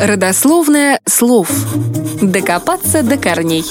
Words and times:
Родословное 0.00 0.98
слов. 1.04 1.50
Докопаться 2.22 3.02
до 3.02 3.18
корней. 3.18 3.66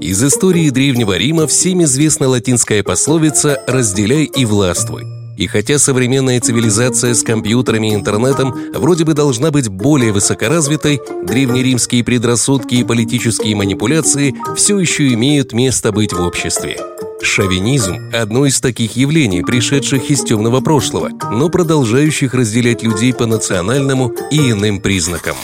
Из 0.00 0.24
истории 0.24 0.68
Древнего 0.70 1.16
Рима 1.16 1.46
всем 1.46 1.84
известна 1.84 2.26
латинская 2.26 2.82
пословица 2.82 3.62
«разделяй 3.68 4.24
и 4.24 4.44
властвуй». 4.44 5.04
И 5.36 5.46
хотя 5.46 5.78
современная 5.78 6.40
цивилизация 6.40 7.14
с 7.14 7.22
компьютерами 7.22 7.92
и 7.92 7.94
интернетом 7.94 8.52
вроде 8.74 9.04
бы 9.04 9.14
должна 9.14 9.52
быть 9.52 9.68
более 9.68 10.10
высокоразвитой, 10.10 11.00
древнеримские 11.22 12.02
предрассудки 12.02 12.74
и 12.74 12.84
политические 12.84 13.54
манипуляции 13.54 14.34
все 14.56 14.76
еще 14.80 15.12
имеют 15.12 15.52
место 15.52 15.92
быть 15.92 16.12
в 16.12 16.20
обществе. 16.20 16.80
Шовинизм– 17.22 18.10
одно 18.12 18.46
из 18.46 18.60
таких 18.60 18.96
явлений, 18.96 19.42
пришедших 19.42 20.10
из 20.10 20.22
темного 20.22 20.60
прошлого, 20.60 21.10
но 21.32 21.48
продолжающих 21.48 22.34
разделять 22.34 22.82
людей 22.82 23.12
по 23.14 23.26
национальному 23.26 24.12
и 24.30 24.50
иным 24.50 24.80
признакам. 24.80 25.36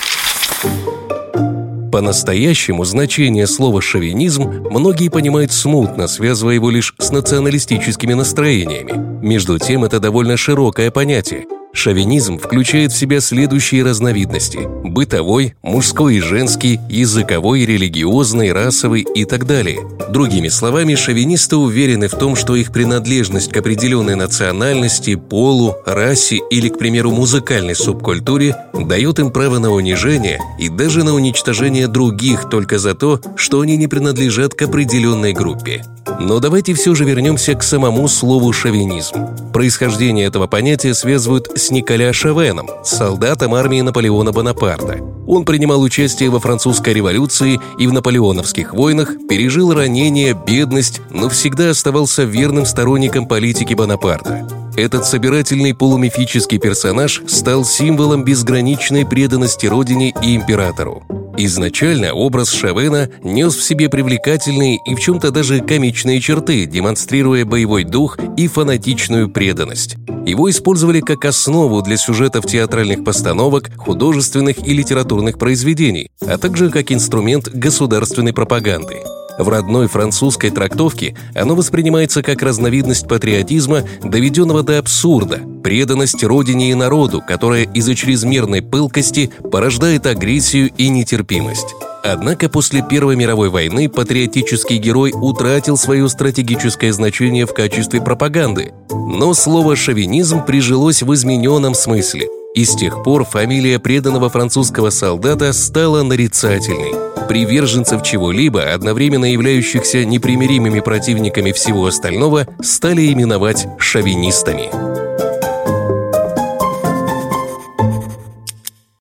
По-настоящему 1.90 2.84
значение 2.84 3.46
слова 3.46 3.82
«шовинизм» 3.82 4.44
многие 4.70 5.08
понимают 5.08 5.52
смутно, 5.52 6.08
связывая 6.08 6.54
его 6.54 6.70
лишь 6.70 6.94
с 6.98 7.10
националистическими 7.10 8.14
настроениями. 8.14 9.24
Между 9.24 9.58
тем, 9.58 9.84
это 9.84 10.00
довольно 10.00 10.36
широкое 10.36 10.90
понятие– 10.90 11.46
Шовинизм 11.74 12.38
включает 12.38 12.92
в 12.92 12.98
себя 12.98 13.20
следующие 13.20 13.82
разновидности– 13.82 14.60
бытовой, 14.84 15.54
мужской 15.62 16.16
и 16.16 16.20
женский, 16.20 16.78
языковой, 16.88 17.64
религиозный, 17.64 18.52
расовый 18.52 19.06
и 19.14 19.24
так 19.24 19.46
далее. 19.46 19.80
Другими 20.10 20.48
словами, 20.48 20.94
шовинисты 20.94 21.56
уверены 21.56 22.08
в 22.08 22.12
том, 22.12 22.36
что 22.36 22.56
их 22.56 22.72
принадлежность 22.72 23.50
к 23.50 23.56
определенной 23.56 24.16
национальности, 24.16 25.14
полу, 25.14 25.74
расе 25.86 26.40
или, 26.50 26.68
к 26.68 26.78
примеру, 26.78 27.10
музыкальной 27.10 27.74
субкультуре 27.74 28.54
дает 28.74 29.18
им 29.18 29.30
право 29.30 29.58
на 29.58 29.70
унижение 29.70 30.38
и 30.58 30.68
даже 30.68 31.04
на 31.04 31.14
уничтожение 31.14 31.88
других 31.88 32.50
только 32.50 32.78
за 32.78 32.94
то, 32.94 33.20
что 33.36 33.60
они 33.60 33.78
не 33.78 33.86
принадлежат 33.86 34.54
к 34.54 34.62
определенной 34.62 35.32
группе. 35.32 35.82
Но 36.24 36.38
давайте 36.38 36.72
все 36.74 36.94
же 36.94 37.04
вернемся 37.04 37.54
к 37.56 37.64
самому 37.64 38.06
слову 38.06 38.52
«шовинизм». 38.52 39.26
Происхождение 39.52 40.26
этого 40.26 40.46
понятия 40.46 40.94
связывают 40.94 41.50
с 41.56 41.72
Николя 41.72 42.12
Шавеном, 42.12 42.68
солдатом 42.84 43.54
армии 43.54 43.80
Наполеона 43.80 44.30
Бонапарта. 44.30 45.00
Он 45.26 45.44
принимал 45.44 45.82
участие 45.82 46.30
во 46.30 46.38
французской 46.38 46.94
революции 46.94 47.60
и 47.76 47.88
в 47.88 47.92
наполеоновских 47.92 48.72
войнах, 48.72 49.16
пережил 49.28 49.74
ранение, 49.74 50.38
бедность, 50.46 51.00
но 51.10 51.28
всегда 51.28 51.70
оставался 51.70 52.22
верным 52.22 52.66
сторонником 52.66 53.26
политики 53.26 53.74
Бонапарта. 53.74 54.61
Этот 54.76 55.04
собирательный 55.04 55.74
полумифический 55.74 56.58
персонаж 56.58 57.22
стал 57.26 57.64
символом 57.64 58.24
безграничной 58.24 59.06
преданности 59.06 59.66
родине 59.66 60.14
и 60.22 60.34
императору. 60.34 61.04
Изначально 61.36 62.12
образ 62.12 62.50
Шавена 62.50 63.08
нес 63.22 63.54
в 63.54 63.62
себе 63.62 63.88
привлекательные 63.88 64.78
и 64.86 64.94
в 64.94 65.00
чем-то 65.00 65.30
даже 65.30 65.60
комичные 65.60 66.20
черты, 66.20 66.66
демонстрируя 66.66 67.44
боевой 67.44 67.84
дух 67.84 68.18
и 68.36 68.48
фанатичную 68.48 69.30
преданность. 69.30 69.96
Его 70.26 70.48
использовали 70.50 71.00
как 71.00 71.24
основу 71.24 71.82
для 71.82 71.96
сюжетов 71.96 72.46
театральных 72.46 73.04
постановок, 73.04 73.70
художественных 73.76 74.66
и 74.66 74.72
литературных 74.72 75.38
произведений, 75.38 76.10
а 76.20 76.38
также 76.38 76.70
как 76.70 76.92
инструмент 76.92 77.48
государственной 77.48 78.32
пропаганды. 78.32 78.96
В 79.38 79.48
родной 79.48 79.88
французской 79.88 80.50
трактовке 80.50 81.16
оно 81.34 81.54
воспринимается 81.54 82.22
как 82.22 82.42
разновидность 82.42 83.08
патриотизма, 83.08 83.84
доведенного 84.02 84.62
до 84.62 84.78
абсурда, 84.78 85.40
преданность 85.62 86.22
родине 86.22 86.70
и 86.70 86.74
народу, 86.74 87.22
которая 87.26 87.64
из-за 87.64 87.94
чрезмерной 87.94 88.62
пылкости 88.62 89.30
порождает 89.50 90.06
агрессию 90.06 90.70
и 90.76 90.88
нетерпимость. 90.88 91.74
Однако 92.04 92.48
после 92.48 92.82
Первой 92.82 93.14
мировой 93.14 93.48
войны 93.48 93.88
патриотический 93.88 94.78
герой 94.78 95.12
утратил 95.14 95.76
свое 95.76 96.08
стратегическое 96.08 96.92
значение 96.92 97.46
в 97.46 97.54
качестве 97.54 98.00
пропаганды. 98.00 98.72
Но 98.90 99.34
слово 99.34 99.76
«шовинизм» 99.76 100.44
прижилось 100.44 101.02
в 101.02 101.14
измененном 101.14 101.74
смысле, 101.74 102.28
и 102.54 102.64
с 102.64 102.74
тех 102.74 103.02
пор 103.02 103.24
фамилия 103.24 103.78
преданного 103.78 104.28
французского 104.28 104.90
солдата 104.90 105.52
стала 105.52 106.02
нарицательной. 106.02 106.92
Приверженцев 107.28 108.02
чего-либо, 108.02 108.72
одновременно 108.72 109.24
являющихся 109.24 110.04
непримиримыми 110.04 110.80
противниками 110.80 111.52
всего 111.52 111.86
остального, 111.86 112.46
стали 112.60 113.12
именовать 113.12 113.66
шовинистами. 113.78 115.11